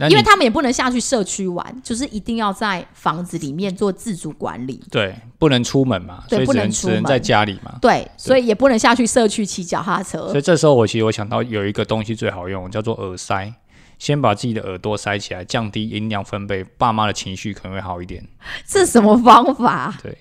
[0.09, 4.81] 因为他们也不能下去社区玩，就是一定要在房子里面做自主管理。
[4.89, 7.77] 对，不能出门嘛，对，不能只能在家里嘛。
[7.81, 10.29] 对，所以也不能下去社区骑脚踏车。
[10.29, 13.53] 所以这时候我其实我想到有一个东西最好用，叫做耳塞。
[13.97, 18.25] 先把自己的耳朵塞起来，降低音量分贝，爸妈的情绪可能会好一点。
[18.65, 19.93] 这什么方法？
[20.01, 20.17] 对，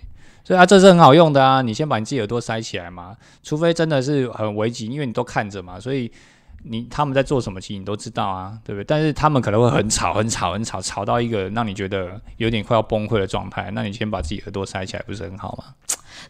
[0.49, 1.63] 对啊，这是很好用的啊。
[1.63, 6.11] 你先把你自己耳朵塞起来嘛，除非真的是很危急，因为你都看着嘛，所以。
[6.65, 8.85] 你他们在做什么，其实你都知道啊，对不对？
[8.85, 13.71] 但是他们可能会很吵、很吵、很吵，吵到一个让你觉得有点快要崩溃的状态。
[13.71, 15.65] 那你先把自己耳朵塞起来，不是很好吗？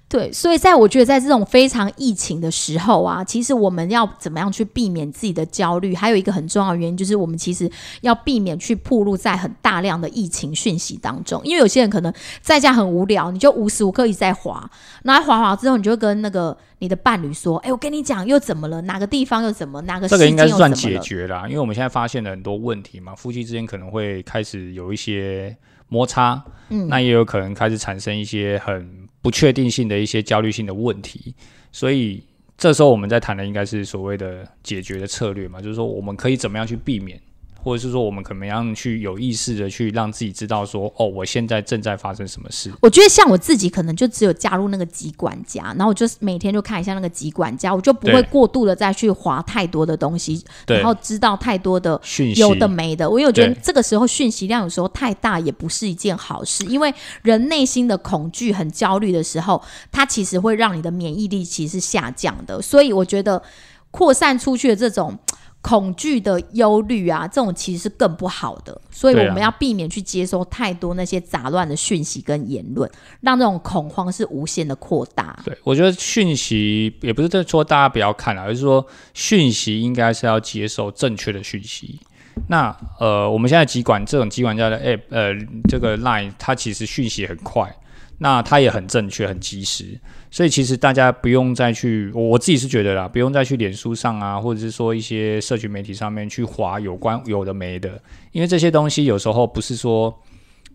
[0.09, 5.95] 对，所以在我觉得，在这种非常疫情的时候啊，其实我们要怎么样去避免自己的焦虑？
[5.95, 11.41] 还有一个很重要的原因，就是我们其实要避免去暴露在很大量的疫情讯息当中。
[11.45, 14.71] 因为有些人可能在家很无聊，你就无时无刻一直在滑，
[15.03, 18.81] 然后滑滑之后，你就会跟那个你的伴侣说：“哎，我跟你讲，又怎么了？
[18.83, 19.83] 哪个地方又怎么？
[19.83, 21.47] 哪个这个应该算解决了？
[21.49, 25.55] 因为我们现在发现了很多问题嘛，夫妻之间可能会开始有一些
[25.89, 29.07] 摩擦，嗯，那也有可能开始产生一些很。
[29.21, 31.35] 不确定性的一些焦虑性的问题，
[31.73, 32.23] 所以
[32.57, 37.21] 这时候我们在谈的应该是所谓的解决的策略嘛，就是说我们可以怎么样去避免。
[37.61, 42.73] 或者是说，我们怎么样去有意识的去让自己知道说，哦，我现在正在发生什么事？
[42.81, 53.11] 我觉得像我自己，可能就只有加入那个集管家，然后我就每天就看一下那个集管家，我就不会过度的再去划太多的东西，然后知道太多的讯息，有的没的。
[53.11, 62.63] 我有觉得这个时候讯息量有时候太大，也不是一件好事，因为人内心的恐惧、很焦虑的时候，它其实会让你的免疫力其实是下降的。
[62.63, 63.43] 所以我觉得
[63.91, 65.19] 扩散出去的这种。
[65.61, 72.91] 恐惧的忧虑啊，这种其实是更不好的，所以我们要避免去接收太多那些杂乱的讯息跟言论，
[73.21, 75.39] 让这种恐慌是无限的扩大。
[75.45, 82.01] 对，我觉得讯息也不是在说大家不要看了，而是说讯息应该是要接受正确的讯息。
[82.47, 85.35] 那呃，我们现在集管这种集管家的 app，呃，
[85.69, 87.69] 这个 line 它其实讯息很快。
[88.19, 89.99] 那它也很正确、很及时，
[90.31, 98.03] 所以其实大家不用再去，我自己是觉得啦，不用再去脸书上啊，或者是说一些社群媒体上面去划有关有的没的，
[98.33, 100.13] 因为这些东西有时候不是说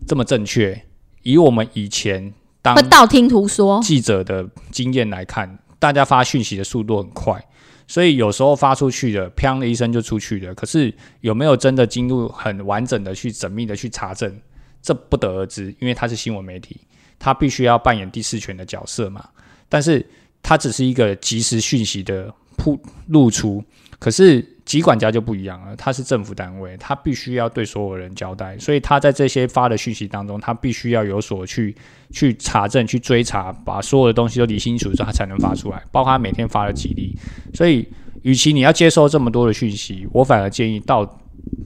[0.07, 0.81] 这么正确。
[1.23, 7.41] 以我们以前当道听途说记者的经验来看，大家发讯息的速度很快，
[7.87, 10.55] 所以有时候发出去的，砰的一声就出去了。
[10.55, 14.33] 可是有没有真的进入很完整的去缜密的去查证，
[14.81, 16.79] 这不得而知，因为它是新闻媒体。
[17.23, 19.23] 他必须要扮演第四权的角色嘛？
[19.69, 20.05] 但是
[20.41, 23.63] 他只是一个即时讯息的铺露出，
[23.97, 31.73] 可是集管家就不一样了，他是政府单位，他必须要对所有人交代，所以他在这些发的讯息当中，他必须要有所去
[32.11, 35.81] 去查证、去追查，把所有的东西都理清楚之后，他才能发出来。
[35.93, 37.17] 包括他每天发的几例，
[37.53, 37.87] 所以
[38.23, 41.19] 与其你要接收这么多的讯息，我反而建议到。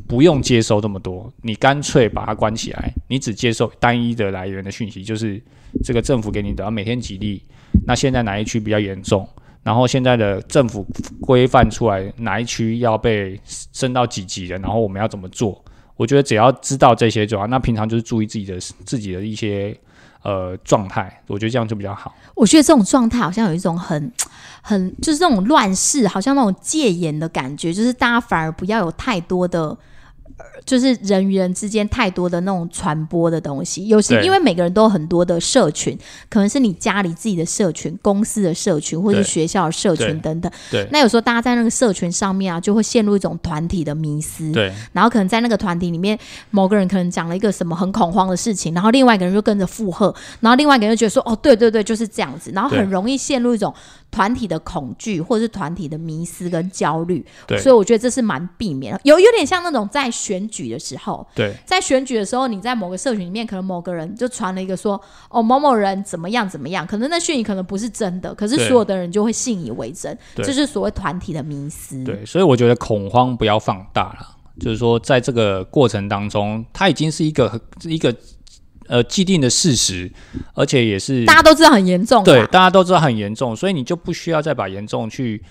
[0.08, 5.42] 不用接收这么多，你干脆把它关起来，你只接受单一的来源的讯息，就是
[5.84, 7.42] 这个政府给你的，每天几例。
[7.86, 9.28] 那现在哪一区比较严重？
[9.64, 10.86] 然后现在的政府
[11.20, 14.58] 规范出来哪一区要被升到几级的？
[14.60, 15.62] 然后我们要怎么做？
[15.98, 17.46] 我觉得只要知道这些就好。
[17.48, 19.78] 那平常就是注意自己的自己的一些
[20.24, 22.14] 呃状态，我觉得这样就比较好。
[22.36, 24.12] 我觉得这种状态好像有一种很。
[24.68, 29.78] 很就是这种乱世，好像那种戒严的感觉，就是大家反而不要有太多的。
[30.66, 35.98] 就是人与人之间太多的那种传播的东西，有时因为每个人都有很多的社群，
[36.30, 40.52] 可能是你家里自己的社群、公司的社群，或者是学校的社群等等。
[40.70, 44.52] 对，那有时候大家在那个社群上面啊，就会陷入一种团体的迷思。
[44.52, 46.18] 对，然后可能在那个团体里面，
[46.52, 53.74] 某个人可能讲了一个什么很恐慌的事情，然后另外一个人就跟着附和，然后另外一个人就觉得说：“哦，对对对，就是这样子。”然后很容易陷入一种
[54.10, 57.26] 团体的恐惧，或者是团体的迷失跟焦虑。
[57.48, 61.26] 对，所以我觉得这是蛮避免，有有点像那种在选举的时候。
[61.36, 72.04] 对，在选举的时候，你在某个社群里面，可能某个人就传了一个说，哦，某某人怎么样怎么样，可能那讯息可能不是真的，可是所有的人就会信以为真，这是所谓团体的迷失。
[72.04, 78.16] 对，所以我觉得恐慌不要放大了，就是说在这个过程当中，它已经是一个一个
[78.88, 80.12] 呃既定的事实，
[80.54, 85.42] 而且也是大家都知道很严重，对，大家都知道很严重，所以你就不需要再把严重去。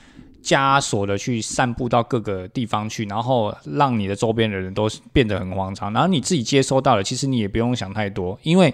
[0.42, 8.72] 枷锁的去散布到各个地方去，然后让你的周边的人都变得很慌张，然后你自己接收到了，其实你也不用想太多，因为。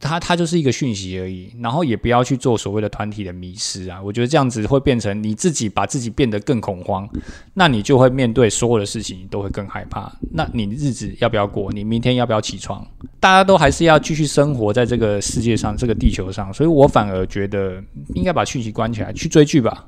[0.00, 4.00] 它它就是一个讯息而已，然后也不要去做所谓的团体的迷失啊！
[4.02, 7.06] 我觉得这样子会变成你自己把自己变得更恐慌，
[7.52, 10.10] 那你就会面对所有的事情都会更害怕。
[10.32, 11.70] 那你日子要不要过？
[11.70, 12.84] 你明天要不要起床？
[13.20, 17.82] 大家都还是要继续生活在这个世界上，这个地球上，所以我反而觉得
[18.14, 19.86] 应该把讯息关起来，去追剧吧。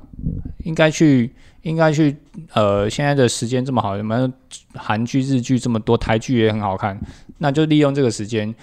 [0.63, 2.15] 应该去，应该去。
[2.53, 4.31] 呃，现在的时间这么好，什么
[4.75, 6.99] 韩剧、日剧这么多，台剧也很好看，
[7.39, 8.53] 那就利用这个时间。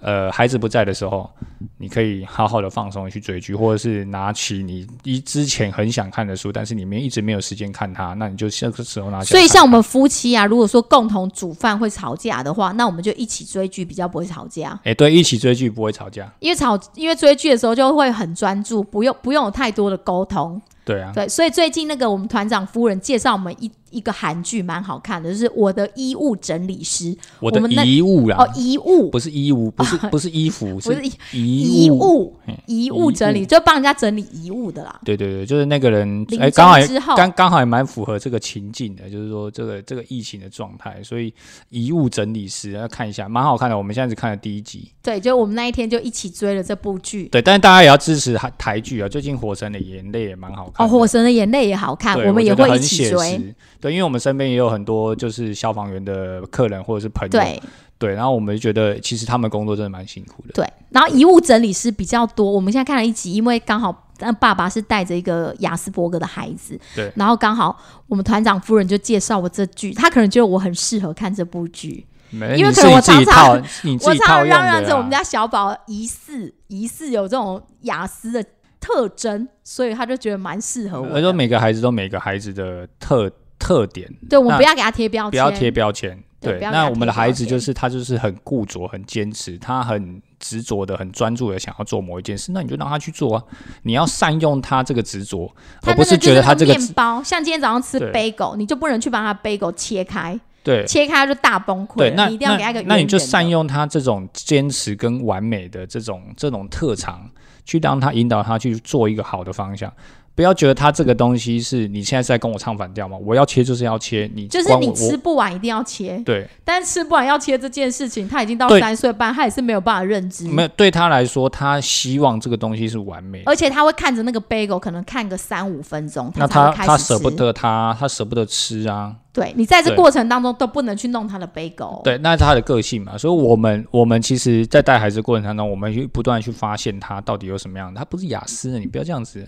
[0.00, 1.28] 呃，孩子不在的时候，
[1.76, 9.30] 你可以好好的放松去追剧，或者是拿起你一之前很想看的书，但是里面一直没有时间看它，那你就这个时候拿起。
[9.30, 14.78] 所以，像我们夫妻啊，如果说共同煮饭会吵架的话，那我们就一起追剧，比较不会吵架。
[14.84, 20.60] 哎，对，一起追剧不会吵架，因为吵，因为追剧的时候就会很专注，不用不用有太多的沟通。
[20.84, 27.16] 对啊，对，所以最近那个我们团长夫人介绍我们一一个韩剧，蛮好看的，就是我的衣物整理师。
[27.40, 32.34] 我的衣物啊，哦，遗物不是衣物， 不是不是衣服， 不是遗遗物，
[32.66, 35.00] 遗物整理就帮人家整理遗物的啦。
[35.04, 41.32] 对对对，就是那个人，哎，刚好刚刚好也蛮符合这个情境的，就是说这个这个疫情的状态，所以
[41.70, 43.76] 遗物整理师要看一下，蛮好看的。
[43.76, 47.28] 我们现在只看了第一集，对，就我们那一天就一起追了这部剧。
[47.28, 50.86] 对，但是大家也要支持台台剧啊，最近《火神的眼泪》也蛮好看。
[50.86, 53.54] 哦，《火神的眼泪》也好看，我们也会一起追。
[53.80, 57.62] 对，因为我们身边也有很多就是消防员的客人或者是朋友，对
[57.98, 60.52] 对，然后我们就觉得其实他们工作真的蛮辛苦的。
[60.54, 63.92] 对，然后遗物整理师比较多，我们现在看了一集，因为刚好
[64.40, 73.56] 爸爸是带着一个雅斯伯格的孩子，对，然后刚好我们团长夫人就介绍我这剧，他可能觉得我很适合看这部剧，因为可能我常常
[74.02, 78.44] 我常常嚷嚷着我们家小宝疑似疑似有这种雅思的
[78.80, 81.08] 特征，所以他就觉得蛮适合我。
[81.14, 83.28] 而说每个孩子都每个孩子的特。
[83.58, 86.22] 特点，对我们不要给他贴标签，不要贴标签。
[86.40, 93.42] 对，那我们的孩子就是他就是很固着、很坚持，他很执着的、很专注的想要做某一件事，那你就让他去做啊！
[93.82, 101.96] 你要善用他这个执着，而不是觉得他这个面包，像今天早上吃杯狗，你就不能去把他杯狗切开，对，切开就大崩溃。
[101.96, 107.28] 对，那一定要给他一个，那你就善用他这种坚持跟完美的这种这种特长，
[107.64, 109.92] 去让他引导他去做一个好的方向。
[110.38, 113.18] 不要觉得他这个东西是你现在是在跟我唱反调吗？
[113.26, 116.16] 我要切就是要切，你就是你吃不完一定要切。
[116.24, 120.46] 对，但是吃不完要切这件事情，他已经到三岁半，他也是没有办法认知。
[120.46, 129.16] 没有对他来说，他希望这个东西是完美，而且他会看着那个 bagel，可能看个三五分钟，那他他舍不得他，他舍不得吃啊。
[129.32, 132.00] 对你在这过程当中都不能去弄他的 bagel。
[132.04, 133.18] 对，那是他的个性嘛。
[133.18, 137.98] 所以我们我们其实，在带孩子过程当中，我们去不断去发现他到底有什么样的。
[137.98, 139.44] 他不是雅思的，你不要这样子。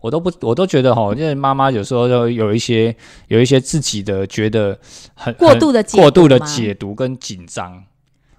[0.00, 2.94] 我都不，我都觉得哈，因为妈妈有时候就有一些
[3.26, 4.78] 有一些自己的觉得
[5.14, 7.82] 很过度的过度的解读跟紧张，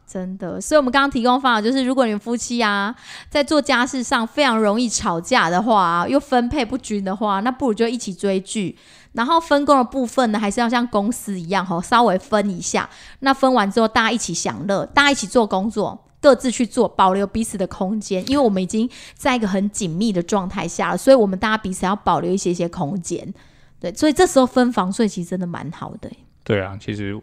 [0.08, 0.62] 真的。
[0.62, 2.96] 所以我们刚刚提供方法就是，如果你们夫妻啊
[3.30, 8.78] 在做家事上非常容易吵架的话，啊又分配不均的话，那不如就一起追剧，
[9.12, 12.90] 然后分工的部分呢，还是要像公司一样哈，稍微分一下。
[13.20, 16.06] 那分完之后，大家一起享乐，大家一起做工作。
[16.22, 23.34] 各自去做，保留彼此的空间，因为我们已经在一个很紧密的状态下了，所以我们大家彼此要保留一些些空间。
[23.80, 26.12] 对，所以这时候分房睡其实真的蛮好的。
[26.44, 27.18] 对啊，其实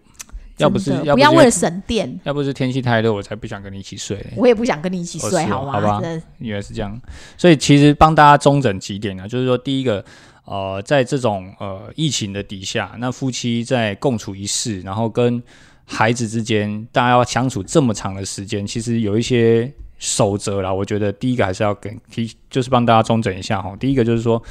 [0.56, 4.24] 要不是不要为了省电，要不是天气太热，我才不想跟你一起睡。
[4.36, 5.72] 我也不想跟你一起睡，好吗？
[5.72, 6.00] 好吧，
[6.38, 6.98] 原来是这样。
[7.36, 10.02] 所以其实帮大家中整几点啊，就是说，第一个，
[10.46, 15.42] 呃，在这种呃疫情的底下，那夫妻在共处一室，然后跟
[15.86, 20.74] 孩子之间，大家要相处这么长的时间，其实有一些守则啦。
[20.74, 23.74] 我觉得第一个还是要跟提，就是帮大家中整一下哈。
[23.78, 24.42] 第一个就是说，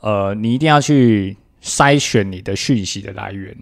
[0.00, 3.54] 呃，你一定要去筛选你的讯息的来源，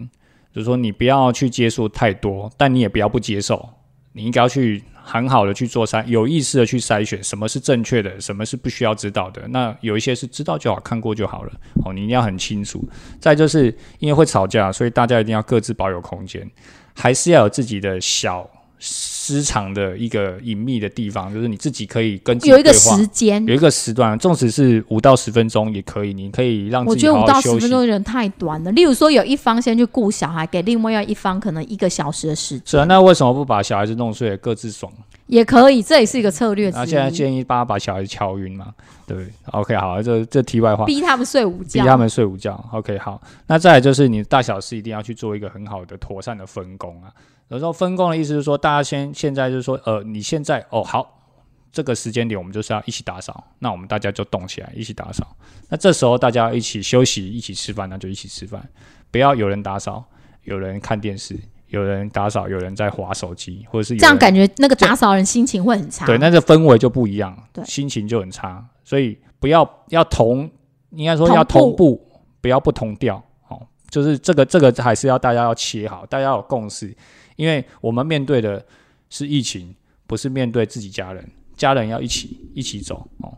[0.55, 3.69] 就是说你不要去接受太多，但你也不要不接受。
[4.13, 9.47] 你应该要去很好的去做筛，有意识的去筛选什么是正确的，什么是不需要知道的。
[9.47, 11.51] 那有一些是知道就好，看过就好了。
[11.85, 12.85] 哦，你一定要很清楚。
[13.19, 16.49] 再就是因为会吵架，所以大家一定要各自保有空间。
[16.95, 18.49] 还是要有自己的小
[19.23, 28.71] 私藏的一个隐秘的地方，就是你自己可以跟有一个时间，有一个时段，纵使是五到十分钟也可以，你可以让我觉得五到十分钟有点太短了。
[28.71, 32.63] 例如说，有一方先去顾小孩，给另外一方可能一个小时的时间。
[32.65, 34.91] 是啊，那为什么不把小孩子弄睡，各自爽？
[35.27, 36.71] 也可以，这也是一个策略。
[36.71, 38.73] 那现在建议爸把小孩子敲晕嘛？
[39.05, 42.59] 对，OK，好，这这题外话，逼他们睡午觉，逼他们睡午觉。
[42.71, 47.13] OK，好，那再来就是你大小事一定要去做一个很好的妥善的分工啊。
[47.51, 51.21] 有时候分工的意思是说，大家先现在就是说，呃，你现在哦好，
[51.69, 55.35] 这个时间点我们就是要一起打扫，那我们大家就动起来一起打扫。
[55.67, 58.65] 那这时候大家一起休息，一起吃饭，那就一起吃饭，
[59.11, 60.01] 不要有人打扫，
[60.43, 61.37] 有人看电视，
[61.67, 66.05] 有人打扫，有人在划手机，或者是这样感觉那个打扫人心情会很差。
[66.05, 68.65] 对，那个氛围就不一样，对心情就很差。
[68.85, 70.49] 所以不要要同，
[70.91, 72.07] 应该说要同同步，
[72.39, 73.21] 不要不同调。
[73.49, 76.95] 哦，就是这个这个还是要大家要切好，大家要有共识，
[77.41, 78.63] 因为我们面对的
[79.09, 79.73] 是疫情，
[80.05, 81.27] 不是面对自己家人，
[81.57, 83.35] 家人要一起一起走哦。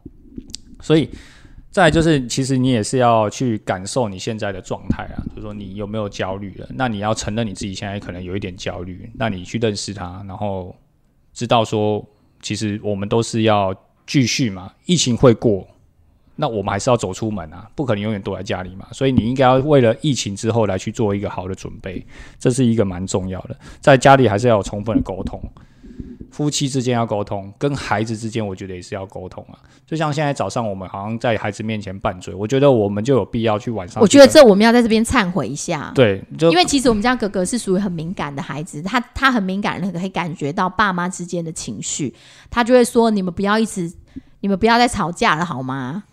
[0.81, 1.09] 所以
[1.71, 6.67] 再就是，其实你也是要去感受你现在的状态啊，就是说你有没有焦虑了？
[6.75, 10.75] 那你要承认你自己现在可能有一点焦虑，那你去认识它，然后
[11.31, 12.05] 知道说，
[12.41, 13.73] 其实我们都是要
[14.05, 15.65] 继续嘛，疫情会过，
[16.35, 22.05] 那我们还是要走出门啊，不可能永远躲在家里嘛，所以你应该要为了疫情之后来去做一个好的准备，
[22.39, 25.41] 这是一个蛮重要的，在家里还是要有充分的沟通。
[26.31, 29.53] 夫妻之间要沟通，跟孩子之间，我觉得也是要沟通啊。
[29.85, 34.01] 就像现在早上我们好像在孩子面前拌嘴，我觉得我们就有必要去晚上。
[34.01, 35.91] 我觉得这我们要在这边忏悔一下。
[35.93, 42.11] 对，就因为其实我们家哥哥是属于很敏感的孩子，他他很敏感，可以感觉到爸妈之间的情绪，
[42.49, 43.93] 他就会说：“你们不要一直，
[44.39, 46.03] 你们不要再吵架了，好吗？”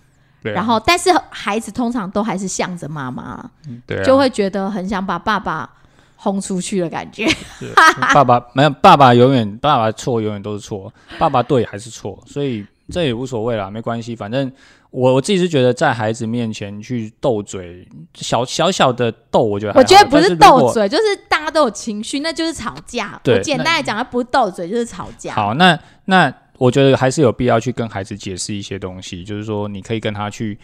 [0.42, 3.50] 对啊然后，但是孩子通常都还是向着妈妈，
[3.86, 5.68] 对啊就会觉得很想把爸爸
[6.16, 7.26] 轰出去的感觉。
[8.14, 14.50] 爸爸没有爸爸永远爸爸错永远都是错，爸爸对还是错，所以这也无所谓啦，没关系，反正
[14.90, 23.20] 我我自己是觉得在孩子面前去斗嘴，小小小的斗，我觉得我觉得不是斗嘴，就是大家都有情绪，那就是吵架。
[23.22, 25.34] 对我简单来讲，它不是斗嘴，就是吵架。
[25.34, 30.58] 好，那那我觉得还是有必要去跟孩子解释一些东西，就是说你可以跟他去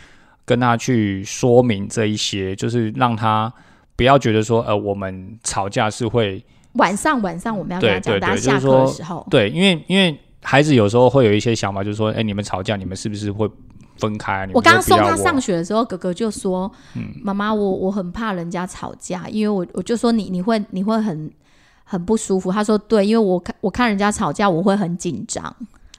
[0.45, 3.51] 跟他去说明这一些，就是让他
[3.97, 6.45] 不要觉得说呃我们吵架是会
[6.75, 13.51] 晚上晚上我们要跟他讲，大家下课的时候，对，因为因为孩子有时候会有一些想法，就是说哎你们吵架，你们是不是会
[13.97, 14.47] 分开？
[14.53, 21.31] 我刚刚送他上学的时候，哥哥就说：“嗯妈妈，我我很怕人家吵架，因为我我就说你你会你会很
[21.85, 25.57] 很不舒服。”他说：“对，因为我看我看人家吵架，我会很紧张。”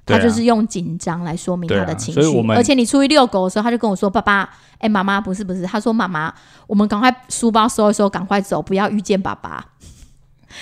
[0.08, 2.20] 他就是用紧张来说明他的情绪，
[2.56, 4.50] 而且你出去遛狗的时候，他就跟我说：“爸爸，
[4.80, 6.34] 哎、妈妈，不是不是。”他说：“妈妈，
[6.66, 9.64] 我们赶快书包收一收，赶快走，不要遇见爸爸。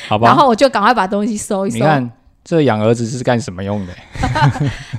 [0.07, 0.27] 好”吧？
[0.27, 1.75] 然后我就赶快把东西收一收。
[1.77, 2.11] 你看
[2.43, 3.93] 这养儿子是干什么用的？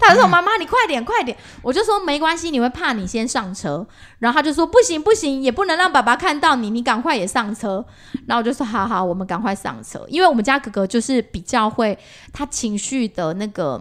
[0.01, 3.87] 他就说：“妈妈，你快点，快点！”我就说：“没关系，你会怕，你先上车。”
[4.19, 7.85] 然后他就说：“不行，不行，也不能让爸爸看到你，你赶快也上车。”
[8.27, 11.97] 然后我就说：“好好，我们赶快上车。”因为我们家哥哥就是比较会，
[12.33, 13.81] 他情绪的那个，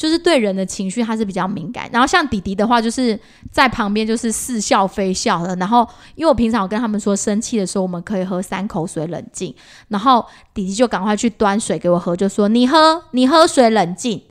[0.00, 1.86] 就是对人的情绪他是比较敏感。
[1.92, 3.20] 然后像弟弟的话，就是
[3.50, 5.54] 在旁边就是似笑非笑的。
[5.56, 9.54] 然后因为我平常我跟他们说，生气的时候我们可以喝三口水冷静。
[9.88, 10.24] 然后
[10.54, 14.22] 弟弟就赶快去端水给我喝，就说：“你喝，你喝水冷静。”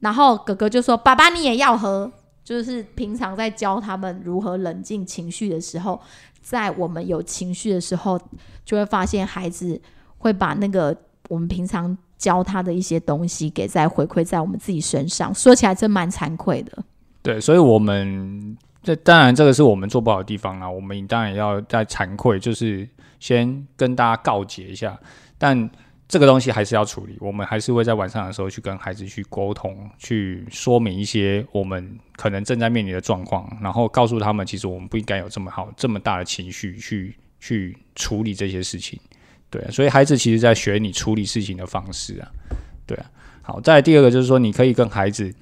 [0.00, 2.12] 然后哥哥就说：“爸爸，你也要喝。”
[2.44, 5.98] 就是平常在教他们如何冷静情绪的时候，
[6.42, 8.20] 在我们有情绪的时候，
[8.66, 9.80] 就会发现孩子
[10.18, 10.94] 会把那个
[11.30, 15.34] 我们平常教他的一些东西给再回馈在我们自己身上。
[15.34, 16.84] 说起来真蛮惭愧的。
[17.22, 22.88] 对，所以我们这当然这个是我们做不好的地方啦，我们当然也要在惭愧，就是
[23.18, 24.98] 先跟大家告诫一下，
[25.36, 25.68] 但
[26.08, 38.96] 这个东西还是要处理，我们还是会在晚上的时候去跟孩子去沟通，去说明一些我们可能正在面临的状况，然后告诉他们，其实我们不应该有这么好、这么大的情绪去去处理这些事情。
[39.50, 42.28] 对啊，所以孩子其实在学你处理事情的方式啊。
[42.86, 43.06] 对啊，
[43.42, 45.34] 好，再第二个就是说，你可以跟孩子。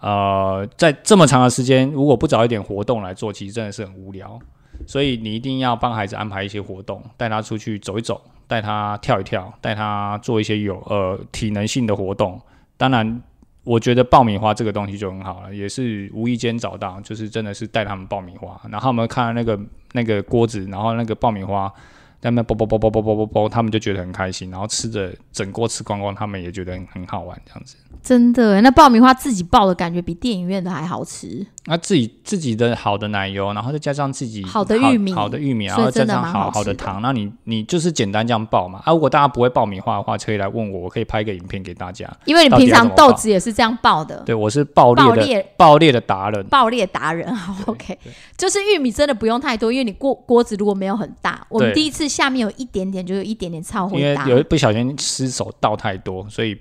[0.00, 4.38] 呃，在这么长的时间，如果不找一点活动来做，其实真的是很无聊。
[4.86, 12.38] 所以你一定要帮孩子安排一些活动，带他出去走一走，带他跳一跳，带他做一些有呃体能性的活动。
[12.76, 13.22] 当然，
[13.64, 19.58] 我觉得爆米花这个东西就很好了，也是无意间找到，就是真的是带他们爆米花，然后我们看那个
[19.92, 21.72] 那个锅子，然后那个爆米花
[22.20, 27.76] 在那啵啵啵啵啵啵啵啵，他们就觉得很开心，然后吃着整锅吃光光，他们也觉得很好玩这样子。
[28.02, 31.46] 真的，那爆米花自己爆的感觉比电影院的还好吃。
[31.68, 38.80] 那自己自己的好的奶油，然后再加上自己好的玉米好的玉米，然后加上真的蛮好好好的糖，那你你就是简单这样爆嘛。
[38.84, 42.08] 啊，如果大家不会爆米花的话，可以来问我，我可以拍一个影片给大家。
[42.24, 47.34] 因为你平常豆子也是这样爆的，对我是爆裂的爆裂的达人，爆裂达人。
[47.34, 47.98] 好，OK，
[48.36, 54.16] 就是玉米真的不用太多，因为你锅锅子如果没有很大，我们对第一次下面有一点点，就有一点点超因为。
[54.26, 56.56] 有一不小心失手倒太多，所以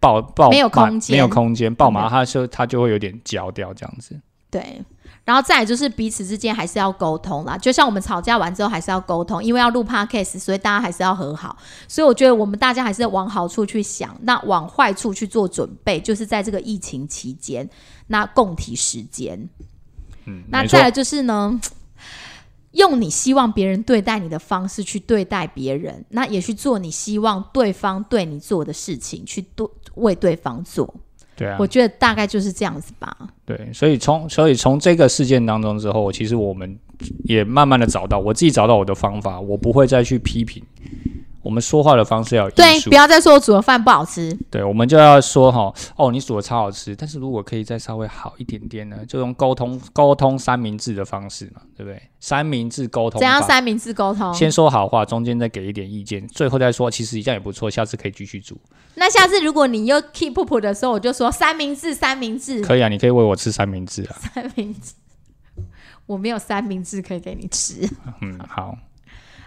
[0.00, 4.20] 爆爆没有满空间没有空间，爆麻它就它就会有点焦掉这样子。
[4.50, 4.84] 对。
[5.24, 11.54] 然后再来就是彼此之间还是要沟通啦，就像我们吵架完之后还是要沟通，因为要录 podcast，所以大家还是要和好。
[11.86, 17.68] 所以我觉得我们大家还是往好处去想，那往坏处去做准备，就是在这个疫情期间，
[18.06, 19.46] 那共体时间。
[20.24, 21.60] 嗯，那再来就是呢，
[22.70, 30.94] 用你希望别人对待你的方式去对待别人，那也去做你希望对方对你做的事情，去对为对方做。
[31.38, 33.16] 对啊我，觉得大概就是这样子吧。
[33.46, 36.76] 对，所以从所以从这个事件当中之后，其实我们
[37.22, 40.60] 也慢慢的找到我自己找到我的方法，我不会再去批评。
[41.48, 44.36] 我们说话的方式要对，不，要再说我煮的饭不好吃。
[44.50, 52.02] 对，我们就要说哈，哦，你煮的超好吃，但是如果可以再稍微好一点点呢，就用沟通沟通三明治的方式嘛，对不对？
[52.20, 54.34] 三明治沟通怎样三明治沟通？
[54.34, 58.60] 先说好话，中间再给一点意见，最后再说其实这样也不错，下次可以继续煮。
[58.96, 64.14] 那下次如果你又 keep up 的时候，我就说三明治，三明治，可以啊，你可以喂我吃三明治啊。
[64.34, 64.92] 三明治。
[66.04, 67.88] 我没有三明治可以给你吃。
[68.20, 68.76] 嗯，好，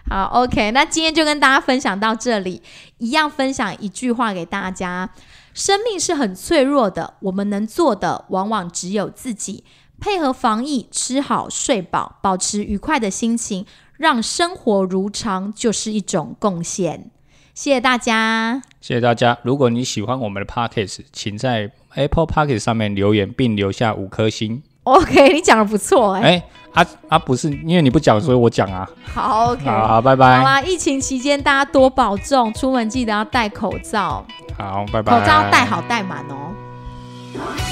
[0.10, 2.62] 好，OK，那今天就跟大家分享到这里，
[2.98, 5.10] 一样分享一句话给大家：
[5.54, 9.64] 生命是很脆弱的，我们能做的往往只有自己。
[10.00, 13.66] 配合防疫，吃好睡饱，保持愉快的心情，
[13.98, 17.12] 让生活如常，就是一种贡献。
[17.54, 18.64] 谢谢大家。
[18.82, 19.38] 谢谢大家。
[19.44, 24.64] 如果你喜欢我们的 Podcast，请在 Apple Podcast 上面留言并留下五颗星。
[24.84, 28.88] OK， 你讲的不错哎、哎、啊啊，不是因为你不讲，所以我讲啊。
[29.14, 30.44] 好 OK，好好，拜好拜。
[30.44, 34.26] 啦，疫情期间大家多保重，出门记得要戴口罩，
[34.58, 35.20] 好，拜拜。
[35.20, 37.71] 口罩要戴好戴满哦。